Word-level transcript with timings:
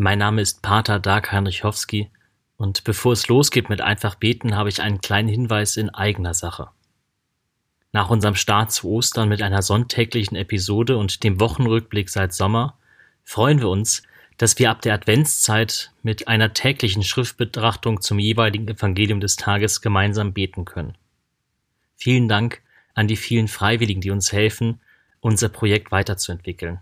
Mein 0.00 0.20
Name 0.20 0.42
ist 0.42 0.62
Pater 0.62 1.00
Dag 1.00 1.32
Heinrichowski 1.32 2.08
und 2.56 2.84
bevor 2.84 3.14
es 3.14 3.26
losgeht 3.26 3.68
mit 3.68 3.80
einfach 3.80 4.14
beten, 4.14 4.54
habe 4.54 4.68
ich 4.68 4.80
einen 4.80 5.00
kleinen 5.00 5.28
Hinweis 5.28 5.76
in 5.76 5.90
eigener 5.90 6.34
Sache. 6.34 6.68
Nach 7.90 8.08
unserem 8.08 8.36
Start 8.36 8.70
zu 8.70 8.88
Ostern 8.88 9.28
mit 9.28 9.42
einer 9.42 9.60
sonntäglichen 9.60 10.36
Episode 10.36 10.96
und 10.98 11.24
dem 11.24 11.40
Wochenrückblick 11.40 12.10
seit 12.10 12.32
Sommer 12.32 12.78
freuen 13.24 13.58
wir 13.58 13.68
uns, 13.68 14.04
dass 14.36 14.56
wir 14.60 14.70
ab 14.70 14.82
der 14.82 14.94
Adventszeit 14.94 15.90
mit 16.04 16.28
einer 16.28 16.54
täglichen 16.54 17.02
Schriftbetrachtung 17.02 18.00
zum 18.00 18.20
jeweiligen 18.20 18.68
Evangelium 18.68 19.18
des 19.18 19.34
Tages 19.34 19.80
gemeinsam 19.80 20.32
beten 20.32 20.64
können. 20.64 20.96
Vielen 21.96 22.28
Dank 22.28 22.62
an 22.94 23.08
die 23.08 23.16
vielen 23.16 23.48
Freiwilligen, 23.48 24.00
die 24.00 24.12
uns 24.12 24.30
helfen, 24.30 24.80
unser 25.18 25.48
Projekt 25.48 25.90
weiterzuentwickeln. 25.90 26.78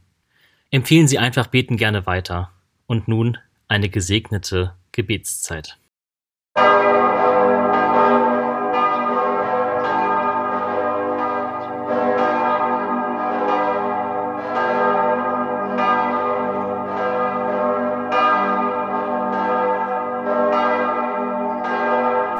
Empfehlen 0.70 1.08
Sie 1.08 1.18
einfach 1.18 1.46
beten 1.46 1.78
gerne 1.78 2.04
weiter. 2.04 2.52
Und 2.86 3.08
nun 3.08 3.38
eine 3.68 3.88
gesegnete 3.88 4.74
Gebetszeit. 4.92 5.78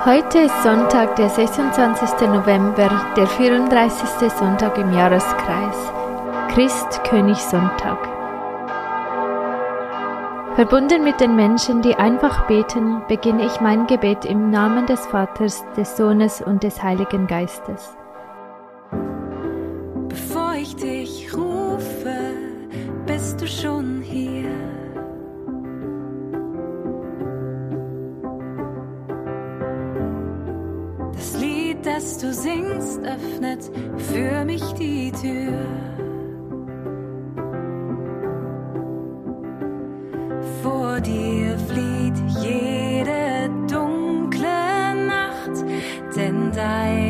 Heute 0.07 0.39
ist 0.39 0.63
Sonntag, 0.63 1.17
der 1.17 1.29
26. 1.29 2.29
November, 2.29 3.13
der 3.17 3.27
34. 3.27 4.31
Sonntag 4.31 4.79
im 4.79 4.93
Jahreskreis. 4.93 5.77
Christ 6.55 7.03
König 7.03 7.39
Sonntag. 7.39 8.16
Verbunden 10.57 11.05
mit 11.05 11.21
den 11.21 11.37
Menschen, 11.37 11.83
die 11.83 11.95
einfach 11.97 12.47
beten, 12.47 13.03
beginne 13.09 13.45
ich 13.45 13.61
mein 13.61 13.87
Gebet 13.87 14.25
im 14.25 14.51
Namen 14.51 14.87
des 14.87 15.07
Vaters, 15.07 15.63
des 15.77 15.99
Sohnes 15.99 16.41
und 16.41 16.63
des 16.63 16.83
Heiligen 16.83 17.27
Geistes. 17.27 17.95
Bevor 20.09 20.55
ich 20.55 20.75
dich 20.75 21.31
rufe, 21.37 22.33
bist 23.05 23.39
du 23.41 23.47
schon 23.47 24.01
hier. 24.01 24.47
das 31.87 32.19
du 32.19 32.35
singst, 32.35 33.01
öffnet 33.05 33.71
für 33.97 34.45
mich 34.45 34.63
die 34.73 35.13
Tür. 35.13 35.96
Vor 40.63 41.01
dir 41.01 41.59
flieht 41.69 42.19
jede 42.43 43.51
dunkle 43.69 44.95
Nacht, 45.07 45.65
denn 46.17 46.53
deinem 46.53 47.06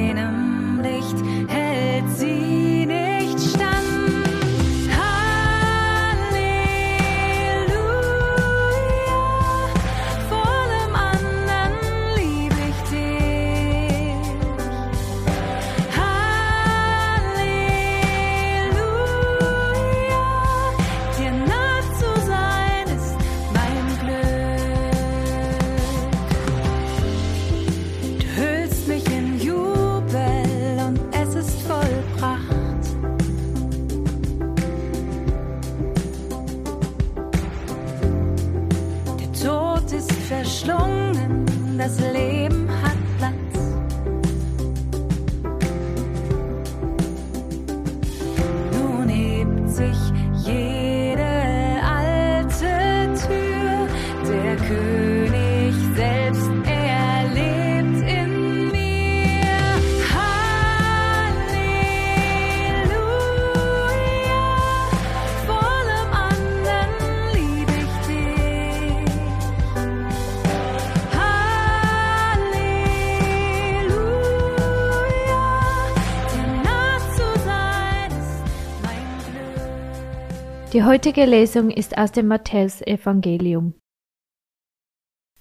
Die 80.76 80.84
heutige 80.84 81.24
Lesung 81.24 81.70
ist 81.70 81.96
aus 81.96 82.12
dem 82.12 82.26
Matthäusevangelium. 82.26 83.72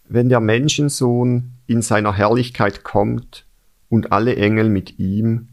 Wenn 0.07 0.29
der 0.29 0.39
Menschensohn 0.39 1.57
in 1.67 1.81
seiner 1.81 2.13
Herrlichkeit 2.13 2.85
kommt 2.85 3.45
und 3.89 4.13
alle 4.13 4.37
Engel 4.37 4.69
mit 4.69 4.97
ihm, 4.97 5.49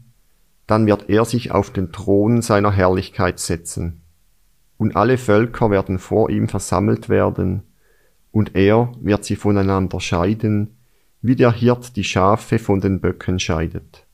dann 0.67 0.87
wird 0.87 1.09
er 1.09 1.25
sich 1.25 1.51
auf 1.51 1.69
den 1.69 1.91
Thron 1.91 2.41
seiner 2.41 2.71
Herrlichkeit 2.71 3.39
setzen. 3.39 4.03
Und 4.77 4.95
alle 4.95 5.17
Völker 5.17 5.69
werden 5.69 5.99
vor 5.99 6.29
ihm 6.29 6.47
versammelt 6.47 7.09
werden, 7.09 7.63
und 8.31 8.55
er 8.55 8.93
wird 9.01 9.25
sie 9.25 9.35
voneinander 9.35 9.99
scheiden, 9.99 10.77
wie 11.21 11.35
der 11.35 11.51
Hirt 11.51 11.97
die 11.97 12.05
Schafe 12.05 12.57
von 12.57 12.79
den 12.79 13.01
Böcken 13.01 13.37
scheidet. 13.37 14.07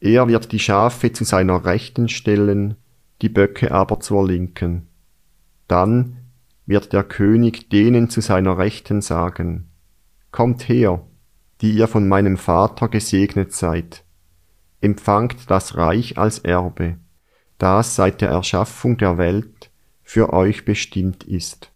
Er 0.00 0.26
wird 0.26 0.52
die 0.52 0.58
Schafe 0.58 1.12
zu 1.12 1.24
seiner 1.24 1.66
Rechten 1.66 2.08
stellen, 2.08 2.76
die 3.22 3.28
Böcke 3.28 3.72
aber 3.72 4.00
zur 4.00 4.26
Linken. 4.26 4.88
Dann 5.68 6.18
wird 6.66 6.92
der 6.92 7.04
König 7.04 7.70
denen 7.70 8.10
zu 8.10 8.20
seiner 8.20 8.58
Rechten 8.58 9.00
sagen, 9.00 9.68
Kommt 10.32 10.68
her, 10.68 11.06
die 11.62 11.72
ihr 11.72 11.88
von 11.88 12.08
meinem 12.08 12.36
Vater 12.36 12.88
gesegnet 12.88 13.52
seid, 13.52 14.04
empfangt 14.80 15.50
das 15.50 15.76
Reich 15.76 16.18
als 16.18 16.40
Erbe, 16.40 16.98
das 17.56 17.96
seit 17.96 18.20
der 18.20 18.30
Erschaffung 18.30 18.98
der 18.98 19.16
Welt 19.16 19.70
für 20.02 20.32
euch 20.34 20.64
bestimmt 20.66 21.24
ist. 21.24 21.72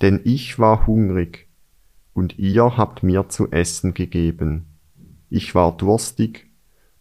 Denn 0.00 0.20
ich 0.24 0.58
war 0.58 0.86
hungrig, 0.86 1.48
und 2.14 2.38
ihr 2.38 2.76
habt 2.76 3.02
mir 3.02 3.28
zu 3.28 3.50
essen 3.50 3.94
gegeben. 3.94 4.66
Ich 5.28 5.54
war 5.54 5.76
durstig, 5.76 6.50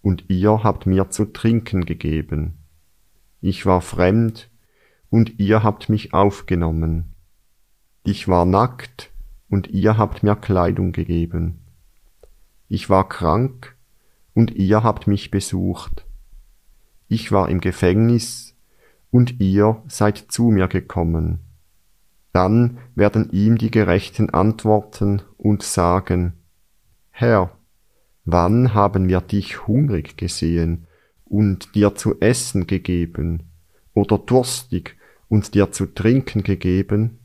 und 0.02 0.26
ihr 0.30 0.64
habt 0.64 0.86
mir 0.86 1.10
zu 1.10 1.26
trinken 1.26 1.86
gegeben 1.86 2.61
ich 3.42 3.66
war 3.66 3.82
fremd, 3.82 4.50
und 5.10 5.40
ihr 5.40 5.62
habt 5.64 5.90
mich 5.90 6.14
aufgenommen. 6.14 7.14
Ich 8.04 8.28
war 8.28 8.46
nackt, 8.46 9.12
und 9.50 9.68
ihr 9.68 9.98
habt 9.98 10.24
mir 10.24 10.36
Kleidung 10.36 10.94
gegeben. 10.94 11.60
Ich 12.70 12.90
war 12.90 13.10
krank, 13.10 13.76
und 14.34 14.52
ihr 14.52 14.84
habt 14.84 15.08
mich 15.08 15.32
besucht. 15.32 16.06
Ich 17.10 17.32
war 17.32 17.50
im 17.50 17.60
Gefängnis, 17.60 18.56
und 19.10 19.42
ihr 19.42 19.84
seid 19.88 20.18
zu 20.30 20.44
mir 20.44 20.70
gekommen. 20.70 21.40
Dann 22.32 22.78
werden 22.96 23.30
ihm 23.32 23.58
die 23.58 23.72
Gerechten 23.72 24.30
antworten 24.30 25.22
und 25.38 25.64
sagen, 25.64 26.34
Herr, 27.10 27.52
wann 28.24 28.74
haben 28.74 29.10
wir 29.10 29.20
dich 29.20 29.68
hungrig 29.68 30.16
gesehen 30.16 30.88
und 31.32 31.76
dir 31.76 31.96
zu 31.96 32.20
essen 32.20 32.68
gegeben, 32.68 33.44
oder 33.94 34.18
durstig 34.18 34.98
und 35.30 35.56
dir 35.56 35.72
zu 35.72 35.86
trinken 35.86 36.44
gegeben? 36.44 37.20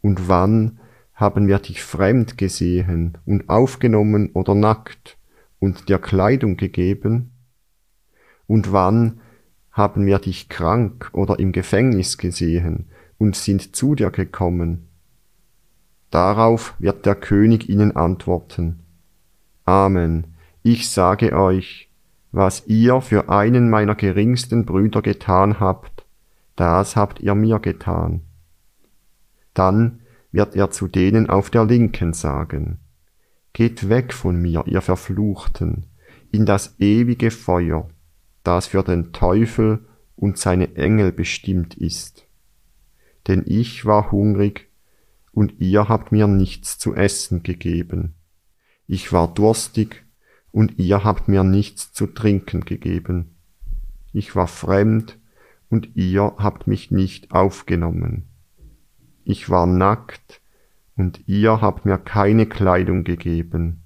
Und 0.00 0.28
wann 0.28 0.80
haben 1.14 1.46
wir 1.46 1.58
dich 1.58 1.82
fremd 1.82 2.38
gesehen 2.38 3.18
und 3.26 3.50
aufgenommen 3.50 4.30
oder 4.32 4.54
nackt 4.54 5.18
und 5.58 5.90
dir 5.90 5.98
Kleidung 5.98 6.56
gegeben? 6.56 7.32
Und 8.46 8.72
wann 8.72 9.20
haben 9.72 10.06
wir 10.06 10.18
dich 10.20 10.48
krank 10.48 11.10
oder 11.12 11.38
im 11.38 11.52
Gefängnis 11.52 12.16
gesehen 12.16 12.86
und 13.18 13.36
sind 13.36 13.76
zu 13.76 13.94
dir 13.94 14.10
gekommen? 14.10 14.88
Darauf 16.10 16.74
wird 16.78 17.04
der 17.04 17.14
König 17.14 17.68
ihnen 17.68 17.94
antworten. 17.94 18.80
Amen, 19.66 20.28
ich 20.62 20.88
sage 20.88 21.34
euch, 21.34 21.87
was 22.38 22.68
ihr 22.68 23.00
für 23.00 23.30
einen 23.30 23.68
meiner 23.68 23.96
geringsten 23.96 24.64
Brüder 24.64 25.02
getan 25.02 25.58
habt, 25.58 26.06
das 26.54 26.94
habt 26.94 27.18
ihr 27.18 27.34
mir 27.34 27.58
getan. 27.58 28.20
Dann 29.54 30.02
wird 30.30 30.54
er 30.54 30.70
zu 30.70 30.86
denen 30.86 31.28
auf 31.28 31.50
der 31.50 31.64
Linken 31.64 32.12
sagen, 32.12 32.78
Geht 33.54 33.88
weg 33.88 34.12
von 34.12 34.40
mir, 34.40 34.62
ihr 34.68 34.82
Verfluchten, 34.82 35.86
in 36.30 36.46
das 36.46 36.76
ewige 36.78 37.32
Feuer, 37.32 37.88
das 38.44 38.68
für 38.68 38.84
den 38.84 39.12
Teufel 39.12 39.88
und 40.14 40.38
seine 40.38 40.76
Engel 40.76 41.10
bestimmt 41.10 41.74
ist. 41.74 42.24
Denn 43.26 43.42
ich 43.46 43.84
war 43.84 44.12
hungrig, 44.12 44.68
und 45.32 45.54
ihr 45.58 45.88
habt 45.88 46.12
mir 46.12 46.28
nichts 46.28 46.78
zu 46.78 46.94
essen 46.94 47.42
gegeben. 47.42 48.14
Ich 48.86 49.12
war 49.12 49.26
durstig, 49.26 50.04
und 50.52 50.78
ihr 50.78 51.04
habt 51.04 51.28
mir 51.28 51.44
nichts 51.44 51.92
zu 51.92 52.06
trinken 52.06 52.62
gegeben. 52.62 53.36
Ich 54.12 54.34
war 54.34 54.46
fremd, 54.46 55.18
und 55.70 55.96
ihr 55.96 56.34
habt 56.38 56.66
mich 56.66 56.90
nicht 56.90 57.32
aufgenommen. 57.32 58.24
Ich 59.24 59.50
war 59.50 59.66
nackt, 59.66 60.40
und 60.96 61.22
ihr 61.26 61.60
habt 61.60 61.84
mir 61.84 61.98
keine 61.98 62.46
Kleidung 62.46 63.04
gegeben. 63.04 63.84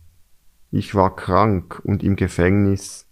Ich 0.70 0.94
war 0.94 1.14
krank 1.14 1.81
und 1.85 2.03
im 2.03 2.17
Gefängnis, 2.17 3.06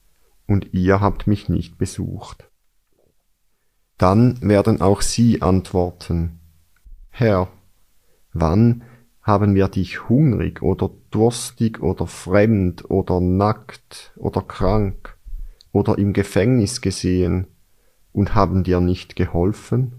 und 0.47 0.73
ihr 0.73 1.01
habt 1.01 1.27
mich 1.27 1.49
nicht 1.49 1.79
besucht. 1.79 2.49
Dann 3.99 4.41
werden 4.41 4.81
auch 4.81 5.03
sie 5.03 5.43
antworten, 5.43 6.41
Herr, 7.11 7.49
wann 8.33 8.83
haben 9.23 9.55
wir 9.55 9.69
dich 9.69 10.09
hungrig 10.09 10.63
oder 10.63 10.91
durstig 11.11 11.81
oder 11.83 12.07
fremd 12.07 12.91
oder 12.91 13.21
nackt 13.21 14.13
oder 14.17 14.43
krank 14.43 15.17
oder 15.73 15.99
im 15.99 16.13
Gefängnis 16.13 16.81
gesehen 16.81 17.47
und 18.13 18.35
haben 18.35 18.65
dir 18.65 18.81
nicht 18.81 19.17
geholfen? 19.17 19.97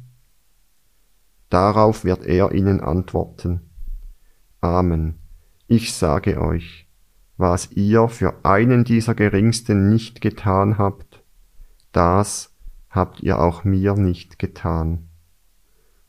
Darauf 1.50 2.04
wird 2.04 2.26
er 2.26 2.52
ihnen 2.54 2.82
antworten, 2.82 3.62
Amen, 4.62 5.16
ich 5.68 5.94
sage 5.94 6.40
euch, 6.40 6.88
was 7.38 7.72
ihr 7.72 8.08
für 8.10 8.46
einen 8.46 8.84
dieser 8.84 9.16
Geringsten 9.16 9.90
nicht 9.90 10.22
getan 10.22 10.78
habt, 10.78 11.24
das 11.92 12.54
habt 12.90 13.22
ihr 13.22 13.40
auch 13.40 13.64
mir 13.64 13.96
nicht 13.96 14.38
getan. 14.38 15.10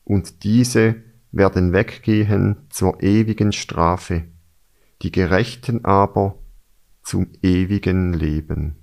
Und 0.04 0.44
diese 0.44 0.96
werden 1.32 1.72
weggehen 1.72 2.66
zur 2.68 3.02
ewigen 3.02 3.52
Strafe, 3.52 4.24
die 5.02 5.10
Gerechten 5.10 5.84
aber 5.84 6.38
zum 7.02 7.28
ewigen 7.42 8.12
Leben. 8.12 8.81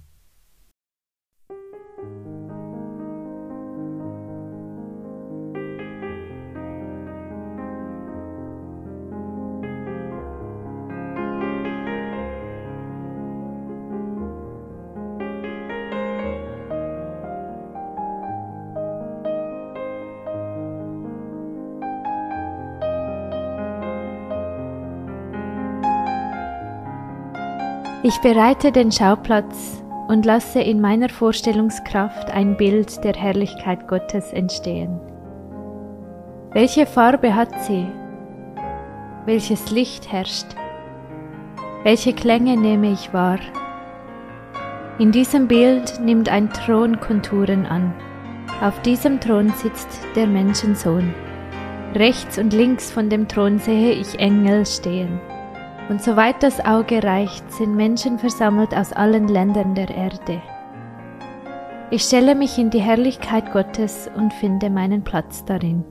Ich 28.10 28.22
bereite 28.22 28.72
den 28.72 28.92
Schauplatz 28.92 29.84
und 30.08 30.26
lasse 30.26 30.60
in 30.62 30.82
meiner 30.82 31.10
Vorstellungskraft 31.10 32.32
ein 32.32 32.58
Bild 32.58 33.04
der 33.04 33.14
Herrlichkeit 33.14 33.88
Gottes 33.88 34.34
entstehen. 34.34 35.00
Welche 36.52 36.88
Farbe 36.88 37.36
hat 37.36 37.50
sie? 37.66 37.86
Welches 39.28 39.70
Licht 39.70 40.12
herrscht? 40.12 40.48
Welche 41.84 42.14
Klänge 42.14 42.58
nehme 42.58 42.92
ich 42.94 43.14
wahr? 43.14 43.38
In 44.98 45.12
diesem 45.12 45.48
Bild 45.48 46.00
nimmt 46.00 46.30
ein 46.30 46.52
Thron 46.52 47.00
Konturen 47.00 47.68
an. 47.68 47.94
Auf 48.60 48.82
diesem 48.82 49.20
Thron 49.20 49.50
sitzt 49.50 50.00
der 50.16 50.26
Menschensohn. 50.26 51.14
Rechts 51.94 52.40
und 52.40 52.54
links 52.54 52.90
von 52.90 53.12
dem 53.12 53.28
Thron 53.28 53.60
sehe 53.60 53.92
ich 53.92 54.18
Engel 54.18 54.66
stehen 54.66 55.20
und 55.90 56.02
soweit 56.02 56.42
das 56.44 56.64
Auge 56.64 57.04
reicht, 57.04 57.52
sind 57.52 57.76
Menschen 57.76 58.20
versammelt 58.20 58.74
aus 58.76 58.94
allen 58.94 59.28
Ländern 59.28 59.76
der 59.76 59.90
Erde. 59.90 60.42
Ich 61.92 62.04
stelle 62.04 62.36
mich 62.36 62.60
in 62.60 62.70
die 62.70 62.82
Herrlichkeit 62.82 63.52
Gottes 63.52 64.10
und 64.16 64.32
finde 64.32 64.70
meinen 64.70 65.04
Platz 65.04 65.44
darin. 65.44 65.84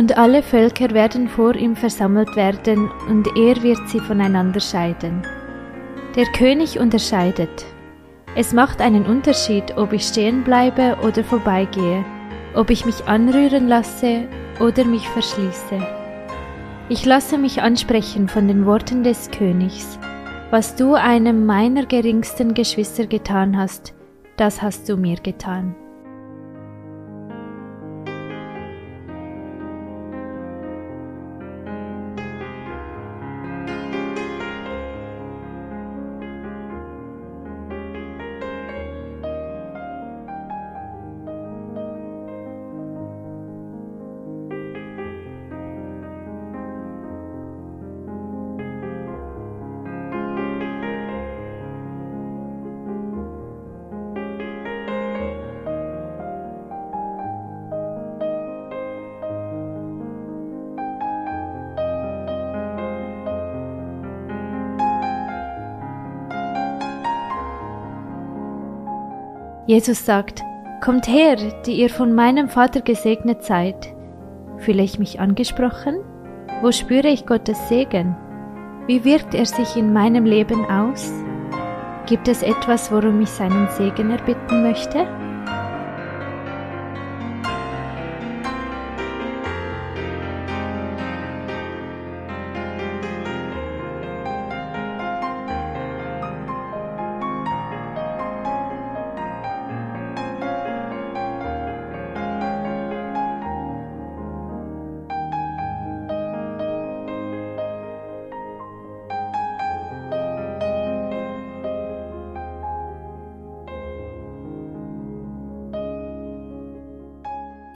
Und 0.00 0.16
alle 0.16 0.42
Völker 0.42 0.92
werden 0.92 1.28
vor 1.28 1.54
ihm 1.54 1.76
versammelt 1.76 2.34
werden, 2.34 2.90
und 3.10 3.28
er 3.36 3.62
wird 3.62 3.86
sie 3.90 4.00
voneinander 4.00 4.58
scheiden. 4.58 5.20
Der 6.16 6.24
König 6.24 6.80
unterscheidet. 6.80 7.66
Es 8.34 8.54
macht 8.54 8.80
einen 8.80 9.04
Unterschied, 9.04 9.76
ob 9.76 9.92
ich 9.92 10.04
stehen 10.04 10.42
bleibe 10.42 10.96
oder 11.06 11.22
vorbeigehe, 11.22 12.02
ob 12.54 12.70
ich 12.70 12.86
mich 12.86 13.04
anrühren 13.04 13.68
lasse 13.68 14.22
oder 14.58 14.86
mich 14.86 15.06
verschließe. 15.10 15.86
Ich 16.88 17.04
lasse 17.04 17.36
mich 17.36 17.60
ansprechen 17.60 18.26
von 18.26 18.48
den 18.48 18.64
Worten 18.64 19.04
des 19.04 19.30
Königs. 19.30 19.98
Was 20.50 20.76
du 20.76 20.94
einem 20.94 21.44
meiner 21.44 21.84
geringsten 21.84 22.54
Geschwister 22.54 23.04
getan 23.04 23.54
hast, 23.54 23.92
das 24.38 24.62
hast 24.62 24.88
du 24.88 24.96
mir 24.96 25.16
getan. 25.16 25.74
Jesus 69.70 70.04
sagt, 70.04 70.42
Kommt 70.80 71.06
her, 71.06 71.36
die 71.64 71.74
ihr 71.74 71.90
von 71.90 72.12
meinem 72.12 72.48
Vater 72.48 72.80
gesegnet 72.80 73.44
seid. 73.44 73.94
Fühle 74.56 74.82
ich 74.82 74.98
mich 74.98 75.20
angesprochen? 75.20 76.00
Wo 76.60 76.72
spüre 76.72 77.06
ich 77.06 77.24
Gottes 77.24 77.56
Segen? 77.68 78.16
Wie 78.88 79.04
wirkt 79.04 79.32
er 79.32 79.46
sich 79.46 79.76
in 79.76 79.92
meinem 79.92 80.24
Leben 80.24 80.64
aus? 80.64 81.12
Gibt 82.06 82.26
es 82.26 82.42
etwas, 82.42 82.90
worum 82.90 83.20
ich 83.20 83.30
seinen 83.30 83.68
Segen 83.68 84.10
erbitten 84.10 84.64
möchte? 84.64 85.06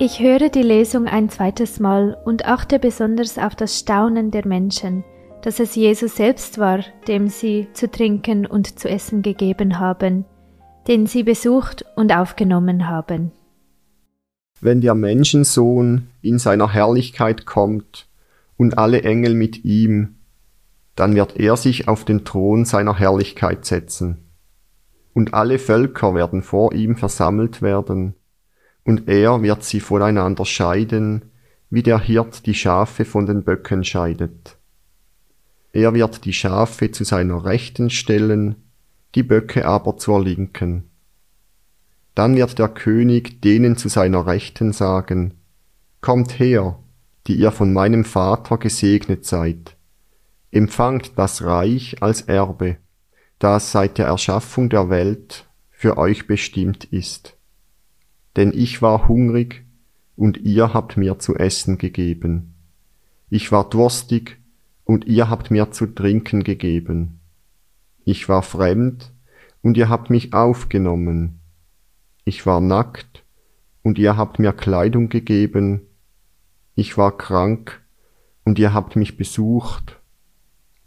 Ich 0.07 0.21
höre 0.21 0.51
die 0.51 0.61
Lesung 0.61 1.07
ein 1.07 1.31
zweites 1.31 1.81
Mal 1.81 2.15
und 2.27 2.45
achte 2.45 2.79
besonders 2.79 3.39
auf 3.39 3.55
das 3.55 3.79
Staunen 3.79 4.31
der 4.31 4.47
Menschen, 4.47 5.03
dass 5.41 5.61
es 5.61 5.75
Jesus 5.77 6.17
selbst 6.17 6.59
war, 6.59 6.81
dem 7.09 7.29
sie 7.29 7.69
zu 7.73 7.91
trinken 7.91 8.45
und 8.45 8.79
zu 8.79 8.87
essen 8.87 9.23
gegeben 9.23 9.79
haben, 9.79 10.27
den 10.89 11.07
sie 11.07 11.23
besucht 11.23 11.87
und 11.97 12.15
aufgenommen 12.15 12.87
haben. 12.87 13.33
Wenn 14.61 14.83
der 14.83 14.95
Menschensohn 14.95 16.09
in 16.21 16.39
seiner 16.39 16.71
Herrlichkeit 16.71 17.47
kommt 17.47 18.07
und 18.59 18.77
alle 18.77 19.05
Engel 19.05 19.33
mit 19.33 19.65
ihm, 19.65 20.17
dann 20.97 21.15
wird 21.15 21.41
er 21.41 21.57
sich 21.57 21.89
auf 21.89 22.05
den 22.05 22.27
Thron 22.27 22.67
seiner 22.67 22.99
Herrlichkeit 22.99 23.65
setzen. 23.65 24.19
Und 25.15 25.33
alle 25.33 25.59
Völker 25.59 26.15
werden 26.15 26.43
vor 26.43 26.75
ihm 26.75 26.95
versammelt 26.95 27.63
werden, 27.63 28.17
und 28.85 29.09
er 29.09 29.43
wird 29.43 29.65
sie 29.65 29.81
voneinander 29.81 30.45
scheiden, 30.45 31.31
wie 31.71 31.83
der 31.83 31.99
Hirt 31.99 32.47
die 32.47 32.55
Schafe 32.55 33.05
von 33.05 33.27
den 33.27 33.43
Böcken 33.43 33.83
scheidet. 33.83 34.59
Er 35.73 35.93
wird 35.93 36.25
die 36.25 36.33
Schafe 36.33 36.93
zu 36.93 37.03
seiner 37.05 37.45
Rechten 37.45 37.91
stellen, 37.91 38.57
die 39.15 39.23
Böcke 39.23 39.67
aber 39.67 39.97
zur 39.97 40.23
Linken. 40.23 40.91
Dann 42.15 42.37
wird 42.37 42.59
der 42.59 42.69
König 42.69 43.43
denen 43.43 43.77
zu 43.77 43.89
seiner 43.89 44.27
Rechten 44.27 44.73
sagen, 44.73 45.35
Kommt 46.01 46.39
her, 46.39 46.79
die 47.27 47.35
ihr 47.35 47.51
von 47.51 47.73
meinem 47.73 48.05
Vater 48.05 48.59
gesegnet 48.59 49.25
seid, 49.25 49.77
empfangt 50.51 51.13
das 51.17 51.43
Reich 51.43 52.03
als 52.03 52.21
Erbe, 52.23 52.77
das 53.39 53.73
seit 53.73 53.99
der 53.99 54.07
Erschaffung 54.07 54.69
der 54.69 54.91
Welt 54.91 55.49
für 55.71 55.97
euch 55.97 56.27
bestimmt 56.27 56.85
ist. 56.85 57.37
Denn 58.37 58.53
ich 58.53 58.83
war 58.83 59.09
hungrig, 59.09 59.65
und 60.17 60.39
ihr 60.39 60.73
habt 60.75 60.97
mir 60.97 61.19
zu 61.19 61.35
essen 61.35 61.79
gegeben. 61.79 62.55
Ich 63.31 63.51
war 63.51 63.69
durstig, 63.69 64.39
und 64.85 65.07
ihr 65.07 65.29
habt 65.29 65.51
mir 65.51 65.71
zu 65.71 65.87
trinken 65.87 66.45
gegeben. 66.45 67.21
Ich 68.05 68.29
war 68.29 68.43
fremd, 68.43 69.13
und 69.63 69.77
ihr 69.77 69.89
habt 69.89 70.11
mich 70.11 70.35
aufgenommen. 70.35 71.41
Ich 72.25 72.47
war 72.47 72.61
nackt, 72.61 73.25
und 73.83 73.99
ihr 73.99 74.17
habt 74.17 74.39
mir 74.39 74.53
Kleidung 74.53 75.09
gegeben. 75.09 75.83
Ich 76.75 76.97
war 76.97 77.17
krank, 77.17 77.83
und 78.45 78.59
ihr 78.59 78.75
habt 78.75 78.97
mich 78.97 79.17
besucht. 79.17 80.01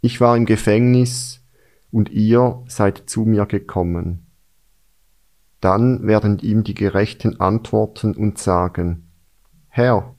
Ich 0.00 0.20
war 0.20 0.36
im 0.36 0.46
Gefängnis, 0.46 1.42
und 1.90 2.10
ihr 2.10 2.62
seid 2.68 3.04
zu 3.06 3.22
mir 3.22 3.46
gekommen. 3.46 4.27
Dann 5.60 6.06
werden 6.06 6.38
ihm 6.38 6.62
die 6.62 6.74
Gerechten 6.74 7.40
antworten 7.40 8.14
und 8.14 8.38
sagen, 8.38 9.08
Herr, 9.68 10.14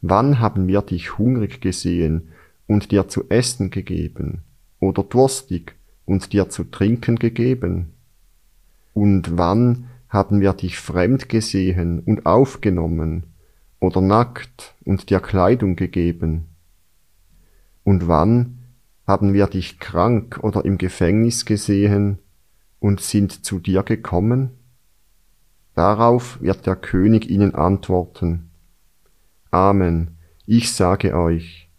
wann 0.00 0.40
haben 0.40 0.66
wir 0.66 0.82
dich 0.82 1.18
hungrig 1.18 1.60
gesehen 1.60 2.28
und 2.66 2.90
dir 2.90 3.08
zu 3.08 3.28
essen 3.28 3.70
gegeben, 3.70 4.42
oder 4.80 5.02
durstig 5.02 5.76
und 6.06 6.32
dir 6.32 6.48
zu 6.48 6.64
trinken 6.64 7.16
gegeben? 7.16 7.92
Und 8.94 9.36
wann 9.36 9.86
haben 10.08 10.40
wir 10.40 10.52
dich 10.52 10.78
fremd 10.78 11.28
gesehen 11.28 12.00
und 12.00 12.24
aufgenommen, 12.24 13.24
oder 13.80 14.00
nackt 14.00 14.74
und 14.84 15.10
dir 15.10 15.20
Kleidung 15.20 15.76
gegeben? 15.76 16.46
Und 17.82 18.08
wann 18.08 18.58
haben 19.06 19.34
wir 19.34 19.46
dich 19.46 19.78
krank 19.78 20.38
oder 20.42 20.64
im 20.64 20.78
Gefängnis 20.78 21.44
gesehen 21.44 22.18
und 22.84 23.00
sind 23.00 23.46
zu 23.46 23.60
dir 23.60 23.82
gekommen? 23.82 24.50
Darauf 25.74 26.38
wird 26.42 26.66
der 26.66 26.76
König 26.76 27.30
ihnen 27.30 27.54
antworten, 27.54 28.50
Amen, 29.50 30.18
ich 30.44 30.70
sage 30.70 31.16
euch, 31.16 31.70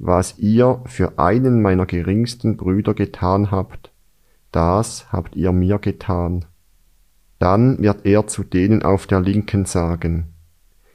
was 0.00 0.38
ihr 0.38 0.82
für 0.86 1.20
einen 1.20 1.62
meiner 1.62 1.86
geringsten 1.86 2.56
Brüder 2.56 2.94
getan 2.94 3.52
habt, 3.52 3.92
das 4.50 5.12
habt 5.12 5.36
ihr 5.36 5.52
mir 5.52 5.78
getan. 5.78 6.46
Dann 7.38 7.78
wird 7.78 8.04
er 8.04 8.26
zu 8.26 8.42
denen 8.42 8.82
auf 8.82 9.06
der 9.06 9.20
Linken 9.20 9.66
sagen, 9.66 10.34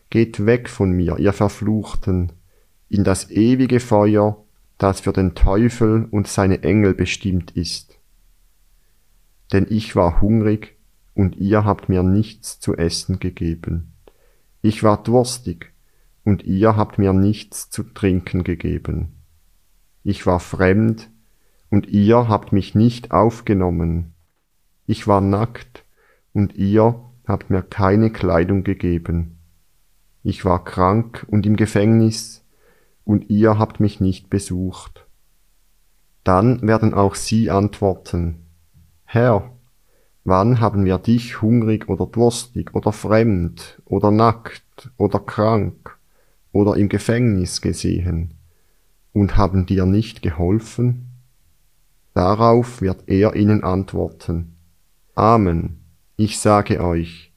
Geht 0.09 0.45
weg 0.45 0.67
von 0.67 0.91
mir, 0.91 1.17
ihr 1.17 1.31
Verfluchten, 1.31 2.33
in 2.89 3.05
das 3.05 3.31
ewige 3.31 3.79
Feuer, 3.79 4.35
das 4.77 4.99
für 4.99 5.13
den 5.13 5.33
Teufel 5.33 6.09
und 6.11 6.27
seine 6.27 6.61
Engel 6.63 6.93
bestimmt 6.93 7.51
ist. 7.51 7.97
Denn 9.53 9.67
ich 9.69 9.95
war 9.95 10.21
hungrig, 10.21 10.75
und 11.13 11.37
ihr 11.37 11.63
habt 11.63 11.87
mir 11.87 12.03
nichts 12.03 12.59
zu 12.59 12.75
essen 12.75 13.19
gegeben. 13.19 13.93
Ich 14.61 14.83
war 14.83 15.01
durstig, 15.01 15.71
und 16.23 16.43
ihr 16.43 16.75
habt 16.75 16.97
mir 16.97 17.13
nichts 17.13 17.69
zu 17.69 17.83
trinken 17.83 18.43
gegeben. 18.43 19.13
Ich 20.03 20.25
war 20.25 20.39
fremd, 20.39 21.09
und 21.69 21.87
ihr 21.87 22.27
habt 22.27 22.51
mich 22.51 22.75
nicht 22.75 23.11
aufgenommen. 23.11 24.13
Ich 24.87 25.07
war 25.07 25.21
nackt, 25.21 25.85
und 26.33 26.55
ihr 26.55 26.99
habt 27.27 27.49
mir 27.49 27.61
keine 27.61 28.11
Kleidung 28.11 28.63
gegeben. 28.63 29.37
Ich 30.23 30.43
war 30.43 30.63
krank 30.63 31.25
und 31.29 31.45
im 31.45 31.55
Gefängnis, 31.55 32.43
und 33.03 33.29
ihr 33.29 33.57
habt 33.57 33.79
mich 33.79 34.01
nicht 34.01 34.29
besucht. 34.29 35.05
Dann 36.23 36.67
werden 36.67 36.93
auch 36.93 37.15
sie 37.15 37.51
antworten, 37.51 38.44
Herr, 39.15 39.49
wann 40.25 40.59
haben 40.59 40.83
wir 40.83 40.97
dich 40.97 41.41
hungrig 41.41 41.87
oder 41.87 42.05
durstig 42.05 42.75
oder 42.75 42.91
fremd 42.91 43.81
oder 43.85 44.11
nackt 44.11 44.91
oder 44.97 45.19
krank 45.19 45.97
oder 46.51 46.75
im 46.75 46.89
Gefängnis 46.89 47.61
gesehen 47.61 48.33
und 49.13 49.37
haben 49.37 49.67
dir 49.67 49.85
nicht 49.85 50.21
geholfen? 50.21 51.11
Darauf 52.13 52.81
wird 52.81 53.07
er 53.07 53.37
ihnen 53.37 53.63
antworten, 53.63 54.57
Amen, 55.15 55.79
ich 56.17 56.37
sage 56.37 56.83
euch, 56.83 57.31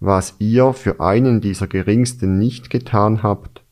was 0.00 0.34
ihr 0.40 0.72
für 0.72 0.98
einen 0.98 1.40
dieser 1.40 1.68
Geringsten 1.68 2.36
nicht 2.36 2.68
getan 2.68 3.22
habt, 3.22 3.62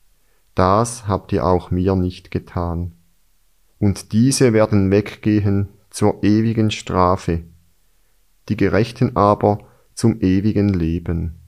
das 0.53 1.05
habt 1.05 1.33
ihr 1.33 1.45
auch 1.45 1.69
mir 1.69 1.97
nicht 1.97 2.31
getan. 2.31 2.93
Und 3.77 4.13
diese 4.13 4.53
werden 4.53 4.89
weggehen 4.89 5.67
zur 5.95 6.21
ewigen 6.23 6.71
Strafe, 6.71 7.45
die 8.49 8.57
Gerechten 8.57 9.15
aber 9.15 9.59
zum 9.93 10.19
ewigen 10.19 10.67
Leben. 10.67 11.39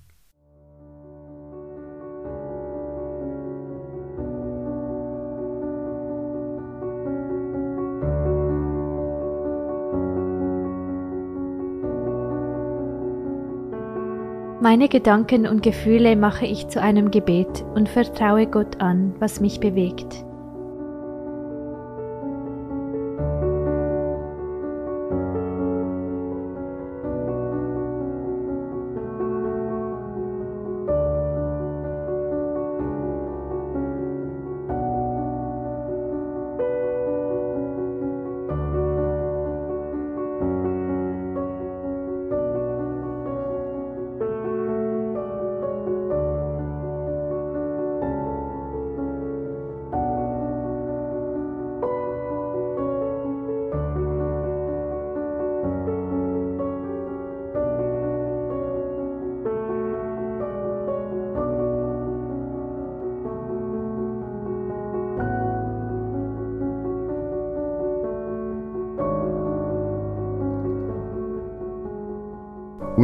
Meine 14.62 14.88
Gedanken 14.88 15.46
und 15.46 15.62
Gefühle 15.62 16.16
mache 16.16 16.46
ich 16.46 16.70
zu 16.70 16.82
einem 16.82 17.12
Gebet 17.12 17.66
und 17.76 17.90
vertraue 17.90 18.48
Gott 18.48 18.80
an, 18.80 19.14
was 19.20 19.42
mich 19.42 19.60
bewegt. 19.60 20.24